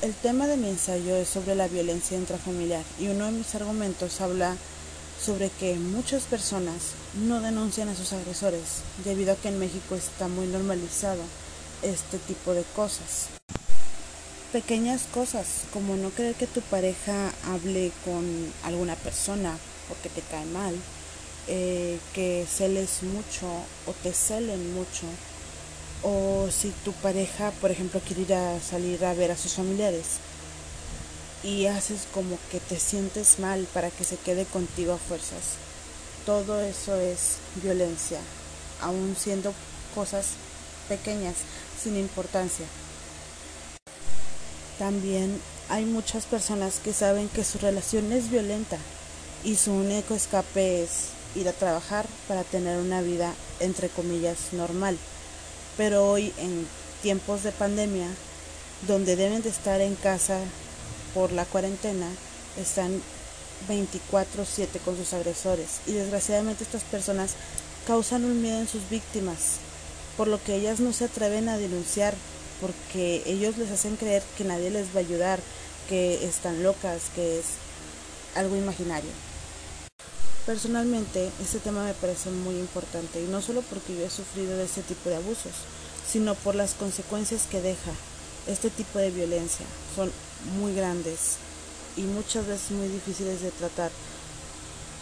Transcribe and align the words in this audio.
El 0.00 0.14
tema 0.14 0.46
de 0.46 0.56
mi 0.56 0.68
ensayo 0.68 1.16
es 1.16 1.28
sobre 1.28 1.56
la 1.56 1.66
violencia 1.66 2.16
intrafamiliar 2.16 2.84
y 3.00 3.08
uno 3.08 3.24
de 3.24 3.32
mis 3.32 3.52
argumentos 3.56 4.20
habla 4.20 4.56
sobre 5.20 5.50
que 5.50 5.74
muchas 5.74 6.22
personas 6.22 6.92
no 7.26 7.40
denuncian 7.40 7.88
a 7.88 7.96
sus 7.96 8.12
agresores 8.12 8.82
debido 9.04 9.32
a 9.32 9.36
que 9.36 9.48
en 9.48 9.58
México 9.58 9.96
está 9.96 10.28
muy 10.28 10.46
normalizado 10.46 11.20
este 11.82 12.18
tipo 12.18 12.54
de 12.54 12.62
cosas. 12.76 13.26
Pequeñas 14.52 15.02
cosas 15.12 15.64
como 15.72 15.96
no 15.96 16.10
creer 16.10 16.36
que 16.36 16.46
tu 16.46 16.60
pareja 16.60 17.32
hable 17.46 17.90
con 18.04 18.24
alguna 18.62 18.94
persona 18.94 19.58
porque 19.88 20.10
te 20.10 20.20
cae 20.20 20.46
mal, 20.46 20.76
eh, 21.48 21.98
que 22.14 22.46
celes 22.48 23.02
mucho 23.02 23.48
o 23.88 23.92
te 24.04 24.12
celen 24.12 24.74
mucho, 24.74 25.06
o 26.02 26.48
si 26.50 26.70
tu 26.84 26.92
pareja, 26.92 27.50
por 27.60 27.70
ejemplo, 27.70 28.00
quiere 28.00 28.22
ir 28.22 28.34
a 28.34 28.60
salir 28.60 29.04
a 29.04 29.14
ver 29.14 29.30
a 29.30 29.36
sus 29.36 29.54
familiares 29.54 30.18
y 31.42 31.66
haces 31.66 32.06
como 32.12 32.38
que 32.50 32.60
te 32.60 32.78
sientes 32.78 33.38
mal 33.38 33.66
para 33.72 33.90
que 33.90 34.04
se 34.04 34.16
quede 34.16 34.44
contigo 34.44 34.92
a 34.92 34.98
fuerzas. 34.98 35.56
Todo 36.26 36.60
eso 36.60 36.96
es 36.96 37.38
violencia, 37.62 38.18
aun 38.80 39.16
siendo 39.18 39.54
cosas 39.94 40.26
pequeñas, 40.88 41.34
sin 41.82 41.96
importancia. 41.96 42.66
También 44.78 45.40
hay 45.68 45.84
muchas 45.84 46.24
personas 46.24 46.80
que 46.82 46.92
saben 46.92 47.28
que 47.28 47.44
su 47.44 47.58
relación 47.58 48.12
es 48.12 48.30
violenta 48.30 48.78
y 49.44 49.56
su 49.56 49.72
único 49.72 50.14
escape 50.14 50.82
es 50.82 51.08
ir 51.34 51.48
a 51.48 51.52
trabajar 51.52 52.06
para 52.26 52.44
tener 52.44 52.78
una 52.78 53.02
vida 53.02 53.34
entre 53.60 53.88
comillas 53.88 54.52
normal. 54.52 54.96
Pero 55.78 56.10
hoy 56.10 56.34
en 56.36 56.66
tiempos 57.00 57.42
de 57.44 57.52
pandemia, 57.52 58.08
donde 58.86 59.16
deben 59.16 59.40
de 59.40 59.48
estar 59.48 59.80
en 59.80 59.94
casa 59.94 60.38
por 61.14 61.32
la 61.32 61.46
cuarentena, 61.46 62.08
están 62.60 63.00
24/7 63.68 64.80
con 64.80 64.96
sus 64.96 65.14
agresores 65.14 65.80
y 65.86 65.92
desgraciadamente 65.92 66.64
estas 66.64 66.82
personas 66.82 67.34
causan 67.86 68.24
un 68.24 68.42
miedo 68.42 68.58
en 68.58 68.68
sus 68.68 68.90
víctimas, 68.90 69.58
por 70.16 70.28
lo 70.28 70.42
que 70.42 70.56
ellas 70.56 70.80
no 70.80 70.92
se 70.92 71.06
atreven 71.06 71.48
a 71.48 71.56
denunciar 71.56 72.14
porque 72.60 73.22
ellos 73.24 73.56
les 73.56 73.70
hacen 73.70 73.96
creer 73.96 74.22
que 74.36 74.44
nadie 74.44 74.70
les 74.70 74.88
va 74.88 74.96
a 74.96 75.06
ayudar, 75.06 75.40
que 75.88 76.24
están 76.26 76.62
locas, 76.62 77.02
que 77.14 77.38
es 77.38 77.44
algo 78.34 78.56
imaginario. 78.56 79.10
Personalmente, 80.48 81.30
este 81.42 81.58
tema 81.58 81.84
me 81.84 81.92
parece 81.92 82.30
muy 82.30 82.54
importante 82.54 83.22
y 83.22 83.26
no 83.26 83.42
solo 83.42 83.60
porque 83.60 83.94
yo 83.94 84.06
he 84.06 84.08
sufrido 84.08 84.56
de 84.56 84.64
este 84.64 84.80
tipo 84.80 85.10
de 85.10 85.16
abusos, 85.16 85.52
sino 86.10 86.34
por 86.36 86.54
las 86.54 86.72
consecuencias 86.72 87.42
que 87.50 87.60
deja 87.60 87.90
este 88.46 88.70
tipo 88.70 88.98
de 88.98 89.10
violencia. 89.10 89.66
Son 89.94 90.10
muy 90.58 90.74
grandes 90.74 91.36
y 91.98 92.00
muchas 92.00 92.46
veces 92.46 92.70
muy 92.70 92.88
difíciles 92.88 93.42
de 93.42 93.50
tratar 93.50 93.90